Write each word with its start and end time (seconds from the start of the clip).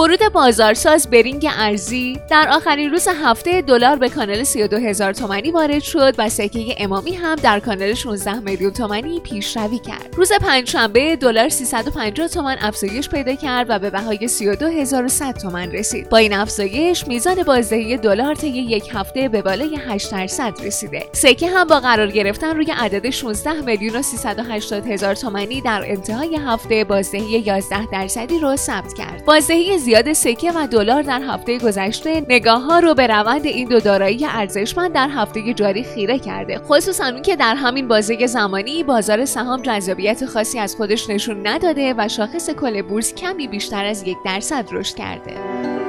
ورود 0.00 0.32
بازارساز 0.32 1.10
برینگ 1.10 1.48
ارزی 1.58 2.20
در 2.30 2.48
آخرین 2.52 2.90
روز 2.90 3.08
هفته 3.08 3.62
دلار 3.62 3.96
به 3.96 4.08
کانال 4.08 4.44
32 4.44 4.76
هزار 4.76 5.12
تومانی 5.12 5.50
وارد 5.50 5.82
شد 5.82 6.14
و 6.18 6.28
سکه 6.28 6.74
امامی 6.78 7.12
هم 7.12 7.34
در 7.34 7.60
کانال 7.60 7.94
16 7.94 8.40
میلیون 8.40 8.72
تومانی 8.72 9.20
پیشروی 9.20 9.78
کرد. 9.78 10.14
روز 10.16 10.32
پنجشنبه 10.32 11.16
دلار 11.16 11.48
350 11.48 12.28
تومان 12.28 12.56
افزایش 12.60 13.08
پیدا 13.08 13.34
کرد 13.34 13.66
و 13.70 13.78
به 13.78 13.90
بهای 13.90 14.28
32100 14.28 15.32
تومان 15.32 15.72
رسید. 15.72 16.08
با 16.08 16.16
این 16.16 16.32
افزایش 16.32 17.06
میزان 17.06 17.42
بازدهی 17.42 17.96
دلار 17.96 18.34
طی 18.34 18.48
یک 18.48 18.84
هفته 18.92 19.28
به 19.28 19.42
بالای 19.42 19.76
8 19.76 20.12
درصد 20.12 20.54
رسیده. 20.64 21.06
سکه 21.12 21.48
هم 21.48 21.64
با 21.64 21.80
قرار 21.80 22.10
گرفتن 22.10 22.56
روی 22.56 22.72
عدد 22.78 23.10
16 23.10 23.52
میلیون 23.52 23.96
و 23.96 24.02
380 24.02 24.86
هزار 24.86 25.14
تومانی 25.14 25.60
در 25.60 25.84
انتهای 25.86 26.36
هفته 26.36 26.84
بازدهی 26.84 27.38
11 27.38 27.86
درصدی 27.86 28.38
را 28.38 28.56
ثبت 28.56 28.94
کرد. 28.94 29.24
بازدهی 29.24 29.78
زیاد 29.90 30.12
سکه 30.12 30.52
و 30.52 30.66
دلار 30.66 31.02
در 31.02 31.22
هفته 31.22 31.58
گذشته 31.58 32.26
نگاه 32.28 32.62
ها 32.62 32.78
رو 32.78 32.94
به 32.94 33.06
روند 33.06 33.46
این 33.46 33.68
دو 33.68 33.80
دارایی 33.80 34.26
ارزشمند 34.26 34.92
در 34.92 35.08
هفته 35.08 35.54
جاری 35.54 35.84
خیره 35.84 36.18
کرده. 36.18 36.58
خصوصا 36.58 37.04
اون 37.04 37.22
که 37.22 37.36
در 37.36 37.54
همین 37.54 37.88
بازه 37.88 38.26
زمانی 38.26 38.82
بازار 38.82 39.24
سهام 39.24 39.62
جذابیت 39.62 40.26
خاصی 40.26 40.58
از 40.58 40.76
خودش 40.76 41.10
نشون 41.10 41.46
نداده 41.46 41.94
و 41.98 42.08
شاخص 42.08 42.50
کل 42.50 42.82
بورس 42.82 43.14
کمی 43.14 43.48
بیشتر 43.48 43.84
از 43.84 44.02
یک 44.02 44.16
درصد 44.24 44.68
رشد 44.72 44.94
کرده. 44.94 45.79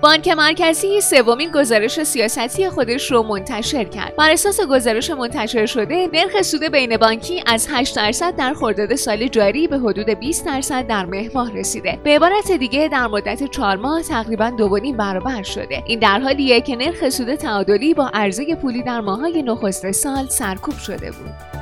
بانک 0.00 0.28
مرکزی 0.28 1.00
سومین 1.00 1.50
گزارش 1.50 2.02
سیاستی 2.02 2.68
خودش 2.68 3.10
رو 3.10 3.22
منتشر 3.22 3.84
کرد. 3.84 4.16
بر 4.16 4.30
اساس 4.30 4.60
گزارش 4.60 5.10
منتشر 5.10 5.66
شده، 5.66 6.08
نرخ 6.12 6.42
سود 6.42 6.64
بین 6.64 6.96
بانکی 6.96 7.42
از 7.46 7.68
8 7.70 7.96
درصد 7.96 8.36
در 8.36 8.54
خرداد 8.54 8.94
سال 8.94 9.28
جاری 9.28 9.68
به 9.68 9.78
حدود 9.78 10.10
20 10.10 10.46
درصد 10.46 10.86
در 10.86 11.04
مهر 11.06 11.30
ماه 11.34 11.52
رسیده. 11.52 11.98
به 12.04 12.10
عبارت 12.10 12.52
دیگه 12.52 12.88
در 12.92 13.06
مدت 13.06 13.50
4 13.50 13.76
ماه 13.76 14.02
تقریبا 14.02 14.50
دو 14.50 14.68
برابر 14.98 15.42
شده. 15.42 15.82
این 15.86 15.98
در 15.98 16.20
حالیه 16.20 16.60
که 16.60 16.76
نرخ 16.76 17.08
سود 17.08 17.34
تعادلی 17.34 17.94
با 17.94 18.10
عرضه 18.14 18.54
پولی 18.54 18.82
در 18.82 19.00
ماهای 19.00 19.42
نخست 19.42 19.92
سال 19.92 20.26
سرکوب 20.26 20.78
شده 20.78 21.10
بود. 21.10 21.57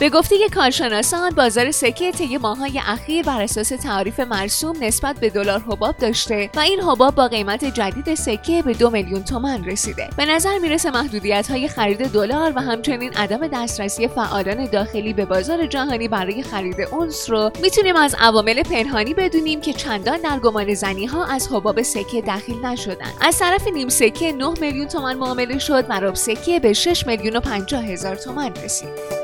به 0.00 0.10
گفته 0.10 0.36
کارشناسان 0.54 1.30
بازار 1.30 1.70
سکه 1.70 2.12
طی 2.12 2.36
ماههای 2.36 2.80
اخیر 2.86 3.24
بر 3.24 3.42
اساس 3.42 3.68
تعریف 3.68 4.20
مرسوم 4.20 4.84
نسبت 4.84 5.20
به 5.20 5.30
دلار 5.30 5.60
حباب 5.60 5.96
داشته 5.96 6.50
و 6.54 6.60
این 6.60 6.80
حباب 6.80 7.14
با 7.14 7.28
قیمت 7.28 7.64
جدید 7.64 8.14
سکه 8.14 8.62
به 8.62 8.72
دو 8.72 8.90
میلیون 8.90 9.24
تومن 9.24 9.64
رسیده. 9.64 10.08
به 10.16 10.24
نظر 10.24 10.58
می‌رسه 10.58 10.90
محدودیت 10.90 11.50
های 11.50 11.68
خرید 11.68 11.98
دلار 11.98 12.52
و 12.56 12.60
همچنین 12.60 13.12
عدم 13.12 13.48
دسترسی 13.48 14.08
فعالان 14.08 14.70
داخلی 14.70 15.12
به 15.12 15.24
بازار 15.24 15.66
جهانی 15.66 16.08
برای 16.08 16.42
خرید 16.42 16.80
اونس 16.80 17.30
رو 17.30 17.50
می‌تونیم 17.62 17.96
از 17.96 18.16
عوامل 18.18 18.62
پنهانی 18.62 19.14
بدونیم 19.14 19.60
که 19.60 19.72
چندان 19.72 20.20
در 20.20 20.38
گمان 20.38 20.74
زنی 20.74 21.06
ها 21.06 21.24
از 21.24 21.48
حباب 21.52 21.82
سکه 21.82 22.22
دخیل 22.22 22.66
نشدن. 22.66 23.12
از 23.20 23.38
طرف 23.38 23.68
نیم 23.68 23.88
سکه 23.88 24.32
9 24.32 24.54
میلیون 24.60 24.88
تومن 24.88 25.16
معامله 25.16 25.58
شد 25.58 25.86
و 25.88 26.14
سکه 26.14 26.60
به 26.60 26.72
6 26.72 27.06
میلیون 27.06 27.36
و 27.36 27.40
50 27.40 27.84
هزار 27.84 28.16
تومن 28.16 28.54
رسید. 28.64 29.19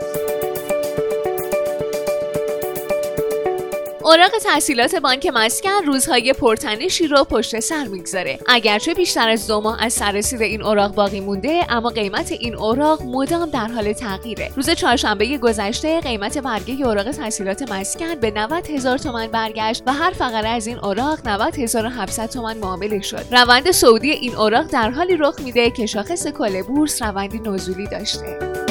اوراق 4.06 4.30
تحصیلات 4.44 4.94
بانک 4.94 5.26
مسکن 5.34 5.84
روزهای 5.86 6.32
پرتنشی 6.32 7.06
رو 7.06 7.24
پشت 7.24 7.60
سر 7.60 7.84
می‌گذاره. 7.84 8.38
اگرچه 8.46 8.94
بیشتر 8.94 9.28
از 9.28 9.46
دو 9.46 9.60
ماه 9.60 9.84
از 9.84 9.92
سررسید 9.92 10.42
این 10.42 10.62
اوراق 10.62 10.94
باقی 10.94 11.20
مونده 11.20 11.66
اما 11.68 11.88
قیمت 11.88 12.32
این 12.32 12.54
اوراق 12.54 13.02
مدام 13.02 13.50
در 13.50 13.66
حال 13.66 13.92
تغییره. 13.92 14.50
روز 14.56 14.70
چهارشنبه 14.70 15.38
گذشته 15.38 16.00
قیمت 16.00 16.38
برگه 16.38 16.86
اوراق 16.86 17.10
تحصیلات 17.10 17.72
مسکن 17.72 18.14
به 18.14 18.30
90 18.30 18.66
هزار 18.66 18.98
تومن 18.98 19.26
برگشت 19.26 19.82
و 19.86 19.92
هر 19.92 20.10
فقره 20.10 20.48
از 20.48 20.66
این 20.66 20.78
اوراق 20.78 21.28
90 21.28 21.58
هزار 21.58 22.06
تومن 22.32 22.56
معامله 22.56 23.00
شد. 23.00 23.24
روند 23.30 23.70
سعودی 23.70 24.10
این 24.10 24.36
اوراق 24.36 24.66
در 24.66 24.90
حالی 24.90 25.16
رخ 25.16 25.40
میده 25.40 25.70
که 25.70 25.86
شاخص 25.86 26.26
کل 26.26 26.62
بورس 26.62 27.02
روندی 27.02 27.38
نزولی 27.38 27.86
داشته. 27.86 28.65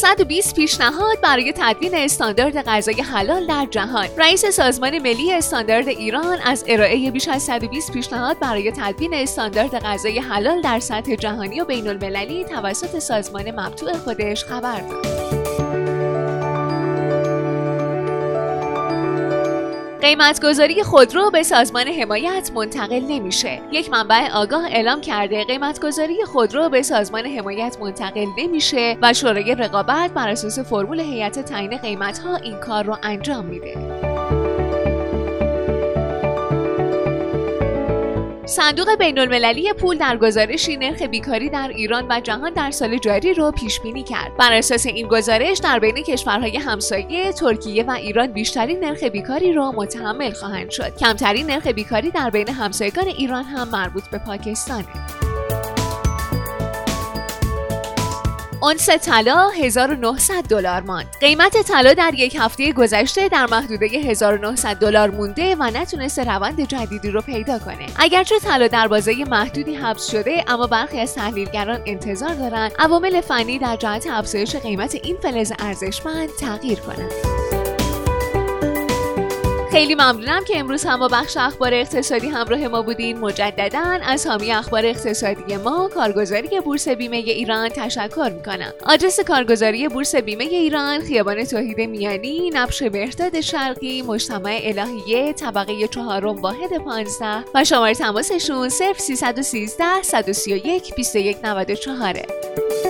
120 0.00 0.54
پیشنهاد 0.54 1.20
برای 1.20 1.52
تدوین 1.56 1.94
استاندارد 1.94 2.62
غذای 2.62 3.00
حلال 3.00 3.46
در 3.46 3.66
جهان 3.70 4.06
رئیس 4.18 4.46
سازمان 4.46 4.98
ملی 4.98 5.32
استاندارد 5.32 5.88
ایران 5.88 6.38
از 6.44 6.64
ارائه 6.68 7.10
بیش 7.10 7.28
از 7.28 7.42
120 7.42 7.92
پیشنهاد 7.92 8.38
برای 8.38 8.72
تدوین 8.76 9.14
استاندارد 9.14 9.78
غذای 9.78 10.18
حلال 10.18 10.62
در 10.62 10.80
سطح 10.80 11.14
جهانی 11.14 11.60
و 11.60 11.64
بین 11.64 11.88
المللی 11.88 12.44
توسط 12.44 12.98
سازمان 12.98 13.50
مبتوع 13.50 13.92
خودش 13.92 14.44
خبر 14.44 14.80
داد. 14.80 15.19
قیمتگذاری 20.00 20.82
خودرو 20.82 21.30
به 21.30 21.42
سازمان 21.42 21.88
حمایت 21.88 22.50
منتقل 22.54 23.00
نمیشه. 23.08 23.60
یک 23.72 23.90
منبع 23.90 24.30
آگاه 24.34 24.64
اعلام 24.64 25.00
کرده 25.00 25.44
قیمتگذاری 25.44 26.24
خودرو 26.24 26.68
به 26.68 26.82
سازمان 26.82 27.26
حمایت 27.26 27.76
منتقل 27.80 28.26
نمیشه 28.38 28.98
و 29.02 29.12
شورای 29.12 29.54
رقابت 29.54 30.10
بر 30.10 30.28
اساس 30.28 30.58
فرمول 30.58 31.00
هیئت 31.00 31.38
تعیین 31.38 31.76
قیمتها 31.76 32.36
این 32.36 32.56
کار 32.56 32.84
رو 32.84 32.96
انجام 33.02 33.44
میده. 33.44 34.09
صندوق 38.50 38.94
بین 38.98 39.18
المللی 39.18 39.72
پول 39.72 39.98
در 39.98 40.16
گزارشی 40.16 40.76
نرخ 40.76 41.02
بیکاری 41.02 41.48
در 41.48 41.68
ایران 41.68 42.06
و 42.10 42.20
جهان 42.20 42.52
در 42.52 42.70
سال 42.70 42.98
جاری 42.98 43.34
رو 43.34 43.50
پیش 43.50 43.80
بینی 43.80 44.02
کرد. 44.02 44.36
بر 44.36 44.52
اساس 44.52 44.86
این 44.86 45.08
گزارش 45.08 45.58
در 45.58 45.78
بین 45.78 45.94
کشورهای 45.94 46.56
همسایه 46.56 47.32
ترکیه 47.32 47.84
و 47.84 47.90
ایران 47.90 48.26
بیشترین 48.26 48.84
نرخ 48.84 49.02
بیکاری 49.02 49.52
را 49.52 49.72
متحمل 49.72 50.32
خواهند 50.32 50.70
شد. 50.70 50.96
کمترین 50.96 51.46
نرخ 51.46 51.66
بیکاری 51.66 52.10
در 52.10 52.30
بین 52.30 52.48
همسایگان 52.48 53.06
ایران 53.06 53.44
هم 53.44 53.68
مربوط 53.68 54.04
به 54.10 54.18
پاکستانه. 54.18 55.29
اونس 58.62 58.90
طلا 58.90 59.48
1900 59.48 60.44
دلار 60.48 60.80
ماند. 60.80 61.06
قیمت 61.20 61.62
طلا 61.62 61.94
در 61.94 62.14
یک 62.14 62.36
هفته 62.40 62.72
گذشته 62.72 63.28
در 63.28 63.46
محدوده 63.50 63.86
1900 63.86 64.76
دلار 64.76 65.10
مونده 65.10 65.56
و 65.56 65.62
نتونسته 65.62 66.24
روند 66.24 66.60
جدیدی 66.60 67.10
رو 67.10 67.20
پیدا 67.20 67.58
کنه. 67.58 67.86
اگرچه 67.96 68.38
طلا 68.38 68.68
در 68.68 68.88
بازه 68.88 69.24
محدودی 69.24 69.74
حبس 69.74 70.10
شده 70.10 70.44
اما 70.48 70.66
برخی 70.66 71.00
از 71.00 71.14
تحلیلگران 71.14 71.82
انتظار 71.86 72.34
دارند 72.34 72.72
عوامل 72.78 73.20
فنی 73.20 73.58
در 73.58 73.76
جهت 73.76 74.06
افزایش 74.10 74.56
قیمت 74.56 74.94
این 74.94 75.16
فلز 75.22 75.52
ارزشمند 75.58 76.28
تغییر 76.40 76.78
کنند. 76.78 77.39
خیلی 79.70 79.94
ممنونم 79.94 80.44
که 80.44 80.58
امروز 80.58 80.84
هم 80.84 80.98
با 80.98 81.08
بخش 81.08 81.36
اخبار 81.36 81.74
اقتصادی 81.74 82.28
همراه 82.28 82.68
ما 82.68 82.82
بودین. 82.82 83.18
مجددا 83.18 83.98
از 84.02 84.26
حامی 84.26 84.52
اخبار 84.52 84.86
اقتصادی 84.86 85.56
ما 85.56 85.88
کارگزاری 85.94 86.60
بورس 86.60 86.88
بیمه 86.88 87.16
ایران 87.16 87.68
تشکر 87.68 88.32
می‌کنم. 88.34 88.72
آدرس 88.86 89.20
کارگزاری 89.20 89.88
بورس 89.88 90.14
بیمه 90.14 90.44
ایران 90.44 91.00
خیابان 91.00 91.44
توحید 91.44 91.80
میانی 91.80 92.50
نبش 92.54 92.82
بهداد 92.82 93.40
شرقی 93.40 94.02
مجتمع 94.02 94.60
الهیه 94.62 95.32
طبقه 95.32 95.88
چهارم 95.88 96.42
واحد 96.42 96.76
15 96.84 97.44
و 97.54 97.64
شماره 97.64 97.94
تماسشون 97.94 98.68
0313 98.68 99.84
131 100.02 100.94
2194 100.94 102.89